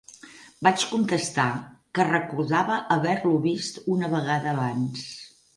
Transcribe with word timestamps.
Vaig 0.67 0.85
contestar 0.93 1.45
que 1.99 2.07
recordava 2.09 2.79
haver-lo 2.97 3.37
vist 3.47 3.81
una 3.97 4.11
vegada 4.19 4.53
abans. 4.59 5.07